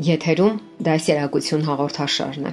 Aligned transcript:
Եթերում 0.00 0.54
դասերակցություն 0.86 1.64
հաղորդաշարն 1.66 2.46
է։ 2.48 2.50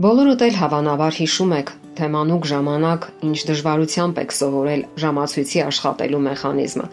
Բոլորդ 0.00 0.42
էլ 0.46 0.54
հավանաբար 0.56 1.16
հիշում 1.18 1.50
եք, 1.58 1.72
թե 1.98 2.06
մանուկ 2.14 2.46
ժամանակ 2.48 3.08
ինչ 3.28 3.38
դժվարությամբ 3.50 4.20
եք 4.22 4.32
սովորել 4.38 4.84
ժամացույցի 5.02 5.60
աշխատելու 5.64 6.20
մեխանիզմը։ 6.28 6.86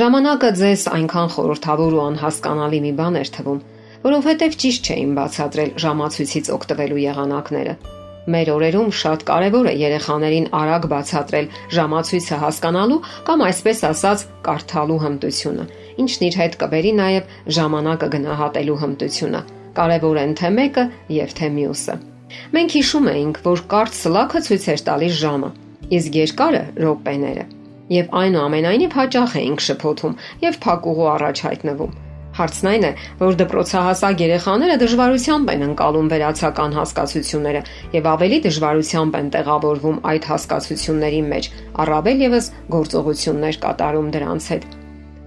Ժամանակը 0.00 0.50
ձեզ 0.60 0.84
այնքան 1.00 1.32
խորթավոր 1.36 1.96
ու 1.96 2.02
անհասկանալի 2.10 2.80
մի 2.84 2.92
բան 3.00 3.16
էր 3.22 3.32
թվում, 3.40 3.62
որովհետև 4.04 4.60
ճիշտ 4.60 4.90
չէին 4.90 5.16
բացատրել 5.20 5.72
ժամացույցից 5.86 6.52
օգտվելու 6.60 7.02
եղանակները։ 7.06 7.74
Մեր 8.30 8.48
օրերում 8.52 8.90
շատ 9.00 9.22
կարևոր 9.30 9.66
է 9.70 9.74
երեխաներին 9.80 10.46
արագ 10.60 10.84
բացատրել 10.92 11.46
ժամացույցը 11.76 12.36
հասկանալու 12.44 12.98
կամ 13.30 13.44
այսպես 13.48 13.78
ասած 13.90 14.24
կարդալու 14.44 14.98
հմտությունը, 15.04 15.64
ինչն 16.00 16.26
իր 16.28 16.38
հետ 16.40 16.58
կբերի 16.64 16.92
նաև 17.00 17.32
ժամանակը 17.60 18.10
գնահատելու 18.16 18.78
հմտությունը։ 18.84 19.42
Կարևոր 19.80 20.20
են 20.24 20.36
թե 20.40 20.50
մեկը 20.58 20.84
եւ 21.20 21.34
թե 21.40 21.50
մյուսը։ 21.60 21.96
Մենք 22.54 22.76
հիշում 22.78 23.08
էինք, 23.10 23.40
որ 23.46 23.64
կարճ 23.70 23.96
սլաքը 24.00 24.42
ցույց 24.46 24.68
էր 24.74 24.84
տալիս 24.90 25.16
ժամը, 25.20 25.48
իսկ 25.98 26.20
երկարը 26.20 26.62
րոպեները։ 26.84 27.48
Եվ 27.90 28.12
այնուամենայնիվ 28.20 28.92
հաճախ 29.00 29.32
էինք 29.40 29.66
շփոթում 29.66 30.14
եւ 30.46 30.58
փակուղու 30.66 31.10
առաջ 31.16 31.42
հայտնվում։ 31.46 31.96
Հարցն 32.38 32.68
այն 32.70 32.84
է, 32.86 32.90
որ 33.18 33.38
դպրոցահասակ 33.40 34.20
երեխաները 34.22 34.76
դժվարությամբ 34.82 35.50
են 35.54 35.64
ընկալում 35.66 36.10
վերացական 36.12 36.76
հասկացությունները 36.78 37.62
եւ 37.96 38.10
ավելի 38.14 38.38
դժվարությամբ 38.46 39.18
են 39.20 39.32
տեղավորվում 39.36 39.98
այդ 40.12 40.28
հասկացությունների 40.30 41.24
մեջ, 41.34 41.50
առավել 41.84 42.22
եւս 42.30 42.52
գործողություններ 42.76 43.60
կատարում 43.66 44.14
դրանց 44.14 44.48
հետ։ 44.54 44.79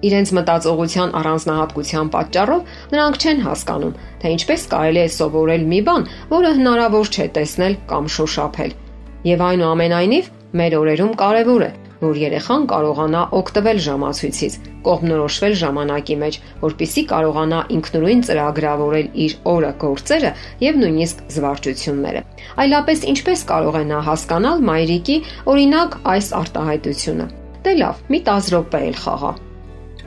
Իրենց 0.04 0.32
մտածողության 0.38 1.14
առանձնահատկության 1.20 2.09
պատճառով 2.14 2.73
նրանք 2.94 3.20
չեն 3.23 3.44
հասկանում, 3.48 3.94
թե 4.23 4.34
ինչպես 4.38 4.66
կարելի 4.73 5.02
է 5.04 5.08
սովորել 5.18 5.64
մի 5.73 5.80
բան, 5.88 6.09
որը 6.34 6.52
հնարավոր 6.59 7.14
չէ 7.14 7.28
տեսնել 7.38 7.78
կամ 7.94 8.09
շոշափել։ 8.18 8.76
Եվ 9.24 9.46
այնուամենայնիվ 9.48 10.30
մեր 10.59 10.78
օրերում 10.84 11.14
կարևոր 11.24 11.64
է, 11.64 11.72
որ 12.04 12.20
երեխան 12.20 12.66
կարողանա 12.68 13.22
օգտվել 13.38 13.80
ժամացույցից, 13.86 14.58
կողմնորոշվել 14.88 15.56
ժամանակի 15.62 16.18
մեջ, 16.24 16.40
որpիսի 16.64 17.04
կարողանա 17.12 17.62
ինքնուրույն 17.78 18.24
ծրագրավորել 18.28 19.08
իր 19.26 19.38
օրը, 19.54 19.72
գործերը 19.84 20.34
եւ 20.66 20.81
նույնիսկ 20.84 21.24
զվարճությունները։ 21.38 22.26
Այլապես 22.66 23.08
ինչպես 23.14 23.46
կարող 23.54 23.80
է 23.80 23.86
նա 23.94 24.04
հասկանալ 24.09 24.68
մայրիկի 24.74 25.18
օրինակ 25.54 25.98
այս 26.18 26.30
արտահայտությունը։ 26.44 27.31
Դե 27.64 27.80
լավ, 27.80 28.06
մի 28.12 28.24
10 28.28 28.54
րոպե 28.58 28.86
էլ 28.92 29.02
խաղա։ 29.08 29.34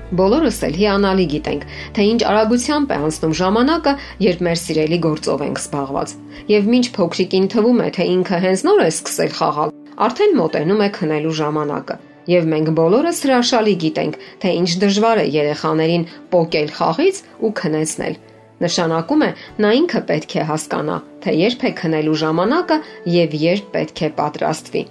Բոլորս 0.06 0.60
էլ 0.66 0.76
հիանալի 0.80 1.26
գիտենք, 1.32 1.64
թե 1.96 2.04
ինչ 2.12 2.20
արագությամբ 2.30 2.92
է 2.94 2.98
անցնում 3.06 3.34
ժամանակը, 3.40 3.94
երբ 4.26 4.44
մեր 4.46 4.60
սիրելի 4.62 4.98
գործով 5.06 5.42
ենք 5.46 5.62
զբաղված։ 5.64 6.14
Եվ 6.52 6.70
ինչ 6.78 6.86
փոքրիկին 7.00 7.50
թվում 7.56 7.82
է, 7.82 7.88
թե 7.96 8.06
ինքը 8.12 8.38
հենց 8.46 8.64
նոր 8.70 8.84
է 8.86 8.90
սկսել 8.92 9.34
խաղալ, 9.40 9.74
Արդեն 9.96 10.34
մոտենում 10.36 10.80
է 10.84 10.86
քնելու 10.92 11.34
ժամանակը, 11.38 11.94
եւ 12.28 12.48
մենք 12.52 12.70
բոլորս 12.76 13.20
հրաշալի 13.24 13.74
գիտենք, 13.84 14.18
թե 14.42 14.52
ինչ 14.60 14.68
դժվար 14.82 15.20
է 15.22 15.26
երեխաներին 15.36 16.06
փոկել 16.34 16.72
խաղից 16.76 17.22
ու 17.40 17.52
քնեցնել։ 17.62 18.20
Նշանակում 18.66 19.24
է 19.24 19.30
նա 19.64 19.72
ինքը 19.80 20.02
պետք 20.12 20.36
է 20.36 20.46
հասկանա, 20.52 21.00
թե 21.24 21.36
երբ 21.40 21.64
է 21.64 21.74
քնելու 21.80 22.20
ժամանակը 22.26 22.82
եւ 23.16 23.36
երբ 23.48 23.70
պետք 23.76 24.02
է 24.04 24.10
պատրաստվի։ 24.20 24.88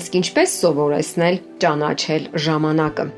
Իսկ 0.00 0.22
ինչպես 0.22 0.60
սովորեցնել 0.62 1.42
ճանաչել 1.60 2.30
ժամանակը։ 2.46 3.12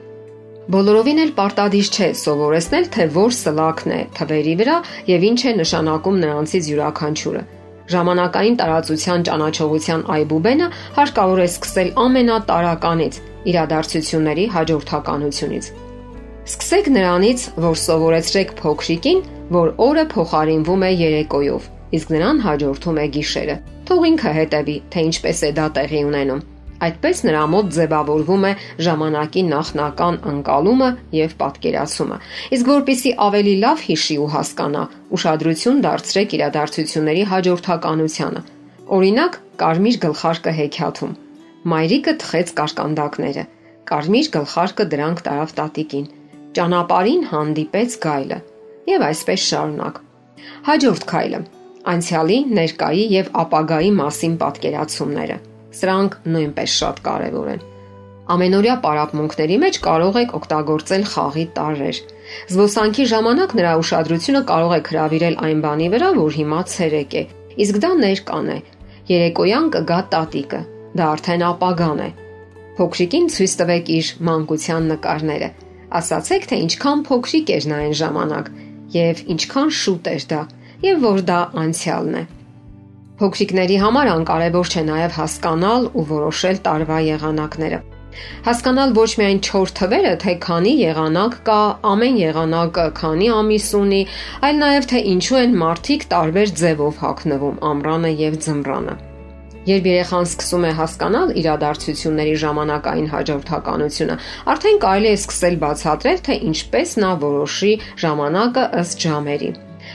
Բոլորովին 0.65 1.19
էլ 1.21 1.31
պարտադիր 1.37 1.89
չէ 1.93 2.07
սովորեցնել, 2.17 2.87
թե 2.95 3.05
որ 3.13 3.33
սլակն 3.37 3.91
է 3.93 3.99
թվերի 4.17 4.53
վրա 4.61 4.77
եւ 5.11 5.27
ինչ 5.29 5.41
է 5.45 5.53
նշանակում 5.59 6.17
նրանցից 6.23 6.69
յուրաքանչյուրը։ 6.71 7.43
Ժամանակային 7.95 8.57
տարածության 8.61 9.27
ճանաչողության 9.29 10.05
այբուբենը 10.15 10.69
հարկավոր 10.97 11.43
է 11.45 11.49
սկսել 11.51 11.91
ամենատարականից՝ 12.05 13.19
իրադարձությունների 13.53 14.47
հաջորդականությունից։ 14.57 15.71
Սկսեք 16.49 16.91
նրանից, 16.97 17.47
որ 17.69 17.79
սովորեցրեք 17.85 18.57
փոքրիկին, 18.65 19.23
որ 19.61 19.69
օրը 19.85 20.07
փոխարինվում 20.17 20.89
է 20.89 20.91
երեկոյով, 21.05 21.69
իսկ 22.01 22.17
նրան 22.17 22.43
հաջորդում 22.49 23.05
է 23.05 23.07
գիշերը։ 23.21 23.61
Թող 23.85 24.11
ինքը 24.15 24.35
հետևի, 24.41 24.81
թե 24.89 25.09
ինչպես 25.13 25.45
է 25.45 25.55
դա 25.61 25.69
տեղի 25.77 26.05
ունենում։ 26.09 26.45
Այդպես 26.84 27.21
նրա 27.25 27.43
մոտ 27.49 27.69
ձևավորվում 27.75 28.43
է 28.45 28.50
ժամանակի 28.87 29.43
նախնական 29.50 30.17
ընկալումը 30.31 30.89
եւ 31.17 31.34
պատկերացումը։ 31.41 32.19
Իսկ 32.56 32.71
որpիսի 32.71 33.12
ավելի 33.27 33.55
լավ 33.62 33.84
հիշի 33.89 34.17
ու 34.25 34.27
հասկանա, 34.34 34.83
ուշադրություն 35.17 35.81
դարձրեք 35.87 36.34
իրադարձությունների 36.39 37.23
հաջորդականությանը։ 37.31 38.43
Օրինակ, 38.99 39.39
կարմիր 39.65 39.97
գլխարկը 40.05 40.55
հեքիաթում։ 40.59 41.15
Մայրիկը 41.73 42.15
թխեց 42.25 42.53
կարկանդակները։ 42.61 43.47
Կարմիր 43.89 44.28
գլխարկը 44.34 44.89
դրանք 44.93 45.25
տարավ 45.25 45.56
տատիկին։ 45.61 46.06
Ճանապարհին 46.59 47.25
հանդիպեց 47.33 47.99
գայլը։ 48.05 48.39
Եվ 48.93 49.06
այսպես 49.09 49.49
շարունակ։ 49.55 50.05
Հաջորդ 50.69 51.09
քայլը. 51.15 51.43
Անցյալի, 51.94 52.39
ներկայի 52.61 53.09
եւ 53.15 53.34
ապագայի 53.44 53.91
մասին 54.05 54.39
պատկերացումները 54.44 55.41
Սրանք 55.75 56.19
նույնպես 56.35 56.75
շատ 56.81 57.01
կարևոր 57.05 57.49
են։ 57.55 57.65
Ամենօրյա 58.35 58.75
պարապմունքների 58.85 59.57
մեջ 59.61 59.79
կարող 59.85 60.19
եք 60.23 60.31
օգտագործել 60.39 61.03
խաղի 61.12 61.45
տարրեր։ 61.59 61.99
Զբոսանքի 62.55 63.05
ժամանակ 63.11 63.51
նրա 63.59 63.73
ուշադրությունը 63.83 64.43
կարող 64.51 64.73
եք 64.79 64.91
հravirել 64.95 65.37
այն 65.45 65.61
բանի 65.65 65.89
վրա, 65.95 66.09
որ 66.19 66.39
հիմա 66.41 66.61
ցերեկ 66.73 67.17
է, 67.21 67.25
իսկ 67.65 67.81
դա 67.85 67.91
ներկան 68.01 68.49
է։ 68.55 68.59
Երեկոյան 69.12 69.67
կգա 69.75 70.01
տատիկը։ 70.15 70.61
Դա 70.95 71.09
արդեն 71.15 71.45
ապագան 71.51 72.01
է։ 72.05 72.11
Փոքրիկին 72.79 73.27
ցույց 73.35 73.56
տվեք 73.61 73.91
իր 73.95 74.12
մանկության 74.29 74.89
նկարները։ 74.95 75.51
Ասացեք, 76.01 76.47
թե 76.51 76.56
ինչքան 76.65 77.03
փոքրիկ 77.11 77.53
էր 77.55 77.67
նա 77.71 77.83
այն 77.85 77.95
ժամանակ 78.01 78.49
եւ 78.95 79.21
ինչքան 79.35 79.71
շուտ 79.85 80.11
էր 80.15 80.25
դա, 80.33 80.41
եւ 80.89 81.05
որ 81.05 81.21
դա 81.29 81.41
անցյալն 81.65 82.17
է։ 82.19 82.25
Փոքրիկների 83.15 83.75
համար 83.79 84.09
անկարևոր 84.11 84.71
չէ 84.75 84.81
նաև 84.89 85.13
հասկանալ 85.15 85.85
ու 85.95 86.03
որոշել 86.09 86.57
տարվա 86.65 86.97
եղանակները։ 87.09 87.77
Հասկանալ 88.47 88.95
ոչ 88.97 89.07
միայն 89.21 89.41
4 89.49 89.75
թվերը, 89.79 90.15
թե 90.25 90.33
քանի 90.43 90.73
եղանակ 90.81 91.37
կա, 91.47 91.59
ամեն 91.91 92.17
եղանակը 92.21 92.87
քանի 92.99 93.29
ամիս 93.39 93.69
ունի, 93.79 94.01
այլ 94.49 94.59
նաև 94.63 94.89
թե 94.93 95.03
ինչու 95.15 95.39
են 95.45 95.55
մարդիկ 95.63 96.07
տարբեր 96.15 96.55
ձևով 96.63 96.99
հագնվում 97.05 97.61
ամռանը 97.71 98.11
եւ 98.23 98.39
ձմռանը։ 98.47 98.97
Երբ 99.71 99.87
երեխան 99.89 100.27
սկսում 100.29 100.65
է 100.69 100.73
հասկանալ 100.81 101.31
իրադարձությունների 101.41 102.35
ժամանակային 102.43 103.07
հաջորդականությունը, 103.15 104.17
արդեն 104.55 104.83
կարելի 104.83 105.13
է 105.15 105.21
սկսել 105.23 105.61
բացատրել, 105.63 106.19
թե 106.27 106.41
ինչպես 106.51 106.99
նա 107.05 107.13
որոշի 107.23 107.73
ժամանակը 108.05 108.67
ըստ 108.83 109.06
ժամերի։ 109.06 109.53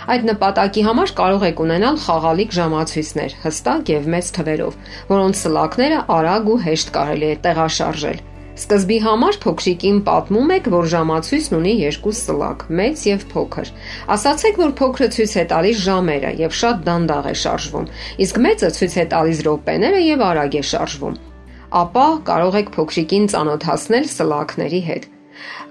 Այդ 0.09 0.23
նպատակի 0.25 0.81
համար 0.87 1.11
կարող 1.17 1.43
եք 1.45 1.59
ունենալ 1.61 1.97
խաղալիք 2.01 2.53
ժամացույցներ 2.55 3.33
հստակ 3.43 3.89
եւ 3.93 4.07
մեծ 4.13 4.29
թվերով, 4.39 4.77
որոնց 5.09 5.41
սլակները 5.43 5.99
արագ 6.15 6.49
ու 6.49 6.55
հեշտ 6.63 6.91
կարելի 6.95 7.27
է 7.29 7.35
տեղաշարժել։ 7.43 8.23
Սկզբի 8.59 8.97
համար 9.05 9.37
փոքրիկին 9.43 9.99
պատմում 10.07 10.49
եք, 10.55 10.65
որ 10.73 10.87
ժամացույցն 10.93 11.57
ունի 11.59 11.73
երկու 11.79 12.13
սլակ՝ 12.19 12.65
մեծ 12.79 13.03
եւ 13.09 13.21
փոքր։ 13.35 13.69
Ասացեք, 14.17 14.57
որ 14.59 14.73
փոքրը 14.81 15.07
ցույց 15.15 15.35
է 15.37 15.45
տալիս 15.53 15.83
ժամերը 15.85 16.33
եւ 16.41 16.57
շատ 16.59 16.81
դանդաղ 16.89 17.29
է 17.29 17.35
շարժվում, 17.43 17.87
իսկ 18.25 18.41
մեծը 18.49 18.71
ցույց 18.79 18.97
է 18.97 19.05
տալիս 19.13 19.43
րոպեները 19.45 20.01
եւ 20.09 20.25
արագ 20.29 20.57
է 20.59 20.63
շարժվում։ 20.73 21.15
Ապա 21.79 22.07
կարող 22.33 22.59
եք 22.59 22.73
փոքրիկին 22.75 23.29
ծանոթացնել 23.29 24.11
սլակների 24.17 24.81
հետ։ 24.89 25.07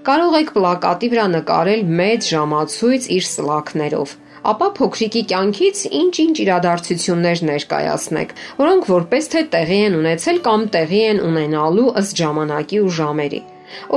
Կարող 0.09 0.35
եք 0.39 0.51
պլակատի 0.55 1.07
վրա 1.13 1.25
նկարել 1.35 1.81
մեծ 1.99 2.27
ժամացույց 2.33 3.07
իր 3.19 3.25
սլակներով, 3.29 4.13
ապա 4.51 4.67
փոքրիկի 4.79 5.21
կյանքից 5.31 5.81
ինչ-ինչ 5.99 6.35
իրադարձություններ 6.43 7.41
ներկայացնեք, 7.49 8.33
որոնք 8.59 8.89
որպես 8.89 9.31
թե 9.33 9.41
տեղի 9.55 9.79
են 9.89 9.97
ունեցել 9.99 10.41
կամ 10.47 10.67
տեղի 10.75 11.01
են 11.09 11.23
ունենալու 11.29 11.87
ըստ 12.01 12.21
ժամանակի 12.23 12.79
ու 12.85 12.93
ժամերի։ 12.99 13.41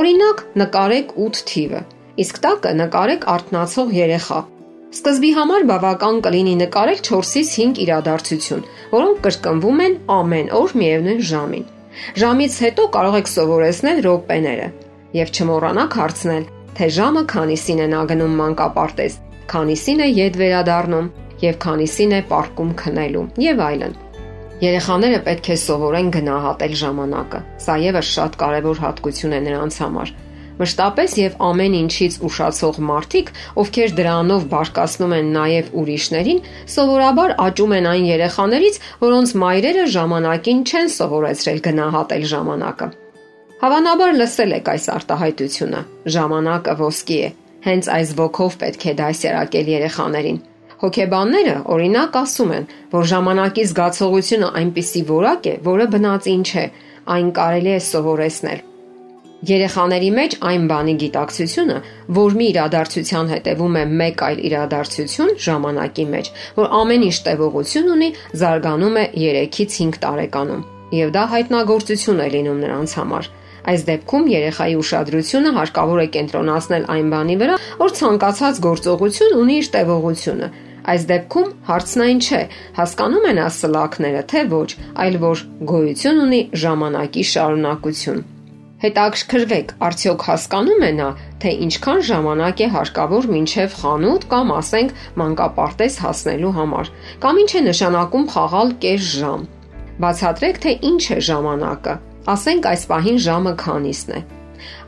Օրինակ, 0.02 0.42
նկարեք 0.62 1.12
8 1.26 1.42
թիվը, 1.52 1.82
իսկ 2.22 2.40
տակը 2.44 2.72
նկարեք 2.82 3.28
արթնացող 3.34 3.94
երեխա։ 4.02 4.40
Սկզբի 4.92 5.30
համար 5.38 5.62
բավական 5.70 6.18
կլինի 6.26 6.54
նկարել 6.62 6.98
4-ից 7.06 7.52
5 7.56 7.78
իրադարձություն, 7.86 8.66
որոնք 8.92 9.22
կրկնվում 9.26 9.80
են 9.86 9.94
ամեն 10.20 10.50
օր 10.58 10.74
միևնույն 10.82 11.22
ժամին։ 11.32 11.68
Ժամից 12.22 12.58
հետո 12.66 12.84
կարող 12.96 13.16
եք 13.22 13.30
սովորեցնել 13.32 14.02
րոպեները 14.04 14.68
եւ 15.16 15.32
չմոռանաք 15.32 15.96
հարցնել, 16.02 16.44
թե 16.76 16.88
ժամը 16.96 17.22
քանիսին 17.32 17.82
է 17.84 17.88
նա 17.92 18.02
գնում 18.12 18.36
մանկապարտեզ, 18.42 19.16
քանիսին 19.52 20.02
է 20.06 20.08
յետ 20.22 20.40
վերադառնում 20.42 21.12
եւ 21.42 21.60
քանիսին 21.66 22.12
է 22.12 22.20
պարկում 22.32 22.74
քնելու 22.82 23.28
եւ 23.42 23.62
այլն։ 23.68 23.94
Երեխաները 24.62 25.22
պետք 25.26 25.48
է 25.52 25.56
սովորեն 25.62 26.10
գնահատել 26.16 26.74
ժամանակը։ 26.82 27.40
Սա 27.66 27.78
եւս 27.82 28.12
շատ 28.16 28.36
կարեւոր 28.42 28.84
հատկություն 28.86 29.34
է 29.38 29.40
նրանց 29.48 29.78
համար 29.82 30.12
Մշտապես 30.62 31.14
եւ 31.18 31.36
ամեն 31.42 31.74
ինչից 31.78 32.16
ուշացող 32.28 32.78
մարդիկ, 32.86 33.30
ովքեր 33.62 33.94
դրանով 33.98 34.44
բարկացնում 34.52 35.14
են 35.16 35.30
նաեւ 35.36 35.70
ուրիշներին, 35.82 36.40
սովորաբար 36.74 37.34
աճում 37.46 37.74
են 37.78 37.88
այն 37.92 38.06
երեխաներից, 38.12 38.78
որոնց 39.02 39.34
մայրերը 39.42 39.86
ժամանակին 39.96 40.60
չեն 40.62 40.92
սովորեցրել 40.96 41.62
գնահատել 41.66 42.26
ժամանակը։ 42.32 42.88
Հավանաբար 43.62 44.16
լսել 44.22 44.56
եք 44.58 44.72
այս 44.72 44.86
արտահայտությունը. 44.92 45.80
ժամանակը 46.12 46.74
ոսկի 46.82 47.18
է։ 47.22 47.28
Հենց 47.66 47.92
այս 47.98 48.16
ոգով 48.22 48.58
պետք 48.62 48.88
է 48.90 48.96
դասերակել 49.02 49.70
երեխաներին։ 49.76 50.42
Հոգեբանները 50.82 51.54
օրինակ 51.76 52.18
ասում 52.22 52.52
են, 52.58 52.66
որ 52.96 53.08
ժամանակի 53.12 53.64
զգացողությունը 53.70 54.50
այնպիսի 54.62 55.02
որակ 55.12 55.48
է, 55.52 55.54
որը 55.70 55.88
բնածին 55.94 56.44
չէ, 56.50 56.66
այն 57.16 57.32
կարելի 57.38 57.74
է 57.76 57.80
սովորեցնել 57.92 58.68
Երեխաների 59.42 60.08
մեջ 60.14 60.34
այն 60.46 60.66
բանի 60.70 60.92
գիտակցությունը, 61.02 61.76
որ 62.14 62.34
մի 62.38 62.44
իրադարձության 62.52 63.30
հետևում 63.32 63.78
է 63.80 63.82
մեկ 64.02 64.20
այլ 64.26 64.42
իրադարձություն 64.48 65.32
ժամանակի 65.46 66.04
մեջ, 66.12 66.30
որ 66.58 66.68
ամեն 66.78 67.06
ինչ 67.08 67.16
տևողություն 67.26 67.90
ունի, 67.94 68.10
զարգանում 68.42 69.00
է 69.02 69.04
3-ից 69.16 69.74
5 69.82 69.98
տարեկանում, 70.04 70.62
եւ 70.94 71.10
դա 71.18 71.24
հայտնագործություն 71.34 72.22
է 72.22 72.28
լինում 72.36 72.62
նրանց 72.62 72.94
համար։ 73.02 73.30
Այս 73.62 73.82
դեպքում 73.86 74.24
երեխայի 74.32 74.74
ուշադրությունը 74.82 75.50
հարկավոր 75.58 76.00
է 76.02 76.06
կենտրոնացնել 76.16 76.86
այն 76.96 77.10
բանի 77.12 77.36
վրա, 77.42 77.56
որ 77.82 77.94
ցանկացած 77.98 78.60
գործողություն 78.66 79.36
ունի 79.38 79.56
իր 79.62 79.68
տևողությունը։ 79.76 80.48
Այս 80.82 81.02
դեպքում 81.12 81.50
հարցն 81.68 82.02
այն 82.02 82.20
չէ, 82.26 82.42
հասկանում 82.78 83.26
են 83.30 83.40
ասլակները, 83.46 84.22
թե 84.32 84.40
ոչ, 84.50 84.68
այլ 85.04 85.18
որ 85.22 85.42
գոյություն 85.70 86.22
ունի 86.26 86.40
ժամանակի 86.62 87.24
շարունակություն։ 87.32 88.22
Հետաքրքրվեք, 88.82 89.72
արդյոք 89.86 90.22
հասկանում 90.26 90.82
է 90.82 90.90
նա, 90.98 91.08
թե 91.42 91.50
ինչքան 91.68 92.00
ժամանակ 92.08 92.62
է 92.66 92.68
հարկավոր 92.74 93.28
մինչև 93.30 93.76
խանութ 93.78 94.26
կամ 94.32 94.54
ասենք 94.58 94.96
մանկապարտեզ 95.22 95.98
հասնելու 96.02 96.54
համար, 96.58 96.94
կամ 97.22 97.42
ինչ 97.46 97.50
է 97.52 97.66
նշանակում 97.70 98.30
խաղալ 98.34 98.78
կես 98.82 99.10
ժամ։ 99.22 99.50
Բացատրեք, 100.02 100.64
թե 100.66 100.72
ինչ 100.90 101.02
է 101.14 101.20
ժամանակը։ 101.30 101.94
Ասենք 102.22 102.66
այս 102.70 102.82
պահին 102.86 103.16
ժամը 103.18 103.52
քանիսն 103.58 104.12
է։ 104.14 104.18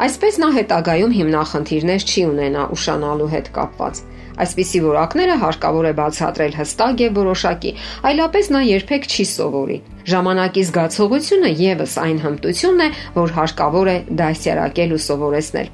Այսպես 0.05 0.37
նա 0.39 0.49
հետագայում 0.55 1.15
հիմնախնդիրներ 1.19 2.05
չի 2.07 2.23
ունենա 2.31 2.67
ուշանալու 2.77 3.27
հետ 3.33 3.49
կապված։ 3.57 4.03
Այսպիսի 4.45 4.83
որակները 4.85 5.35
հարկավոր 5.43 5.89
է 5.91 5.93
բացատրել 5.99 6.57
հստակ 6.61 7.03
եւ 7.05 7.19
որոշակի, 7.19 7.73
այլապես 8.11 8.51
նա 8.55 8.61
երբեք 8.71 9.09
չի 9.11 9.27
սովորի։ 9.35 9.79
Ժամանակի 10.15 10.65
զգացողությունը 10.71 11.51
եւս 11.65 11.95
այն 12.07 12.19
հմտությունն 12.25 12.85
է, 12.87 12.89
որ 13.19 13.39
հարկավոր 13.39 13.91
է 13.95 13.97
դասյարակել 14.23 14.95
ու 14.95 15.03
սովորեցնել։ 15.11 15.71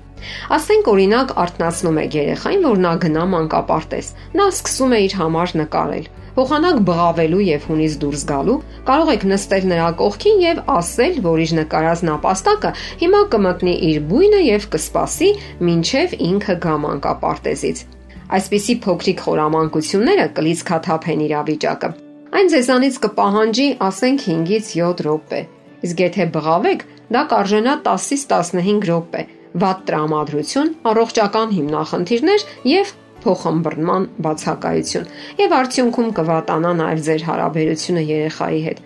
Ասենք 0.56 0.88
օրինակ 0.94 1.34
արտնացնում 1.44 2.00
է 2.00 2.04
երեխային, 2.14 2.64
որ 2.70 2.80
նա 2.86 2.94
գնա 3.04 3.26
մանկապարտեզ։ 3.34 4.08
Նա 4.40 4.48
սկսում 4.54 4.96
է 4.96 5.00
իր 5.06 5.14
համար 5.20 5.54
նկարել։ 5.60 6.08
Փոխանակ 6.40 6.76
բղավելու 6.86 7.40
եւ 7.46 7.64
հունից 7.68 7.94
դուրս 8.00 8.22
գալու, 8.30 8.58
կարող 8.86 9.08
եք 9.14 9.24
նստել 9.30 9.64
նրա 9.70 9.88
կողքին 10.00 10.42
եւ 10.44 10.60
ասել, 10.78 11.16
որ 11.26 11.40
իր 11.44 11.54
նկարած 11.58 12.02
նապաստակը 12.06 12.70
հիմա 13.00 13.22
կմտնի 13.34 13.74
իր 13.90 13.98
բույնը 14.10 14.42
եւ 14.46 14.68
կսպասի, 14.74 15.30
ինչեւ 15.74 16.14
ինքը 16.30 16.56
գա 16.64 16.76
մանկապարտեզից։ 16.84 17.82
Այսպիսի 18.30 18.76
փոքրիկ 18.86 19.24
խորամանկությունները 19.26 20.26
կլիցքաթափեն 20.38 21.24
իրավիճակը։ 21.26 21.90
Այն 22.30 22.50
ձեզանից 22.54 22.98
կպահանջի, 23.04 23.66
ասենք 23.90 24.24
5-ից 24.30 24.70
7 24.78 25.04
րոպե։ 25.08 25.40
Իսկ 25.88 26.02
եթե 26.06 26.26
բղավեք, 26.38 26.86
դա 27.10 27.22
կարժենա 27.34 27.74
10-ից 27.90 28.26
15 28.30 28.86
րոպե։ 28.86 29.26
Վատ 29.50 29.80
տրամադրություն, 29.88 30.68
առողջական 30.86 31.54
հիմնախնդիրներ 31.56 32.42
եւ 32.70 32.90
փոխհմբռնման 33.24 34.04
բացակայություն 34.24 35.08
եւ 35.40 35.54
արդյունքում 35.58 36.12
կվատանա 36.18 36.70
նաեւ 36.80 37.00
ձեր 37.06 37.24
հարաբերությունը 37.30 38.04
երեխայի 38.10 38.60
հետ։ 38.66 38.82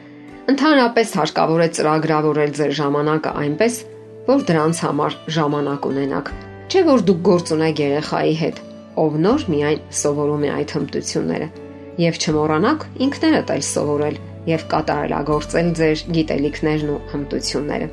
Ընդհանրապես 0.55 1.12
հարկավոր 1.20 1.64
է 1.64 1.69
ծրագրավորել 1.78 2.55
ձեր 2.58 2.72
ժամանակը 2.81 3.34
այնպես, 3.44 3.76
որ 4.28 4.46
դրանց 4.49 4.81
համար 4.84 5.19
ժամանակ 5.37 5.88
ունենաք։ 5.90 6.31
Չէ 6.72 6.82
որ 6.88 7.05
դուք 7.08 7.20
գործ 7.28 7.52
ունեք 7.55 7.82
երեխայի 7.84 8.34
հետ, 8.40 8.62
ով 9.05 9.19
նոր 9.25 9.44
միայն 9.55 9.82
սովորում 10.00 10.46
է 10.49 10.55
այդ 10.55 10.75
հմտությունները։ 10.78 11.50
Եվ 12.05 12.22
չմոռանաք 12.25 12.87
ինքներդ 13.08 13.52
էլ 13.55 13.66
սովորել 13.69 14.16
եւ 14.55 14.64
կատարելագործել 14.72 15.69
ձեր 15.81 16.08
գիտելիքներն 16.19 16.94
ու 16.94 17.02
հմտությունները։ 17.12 17.93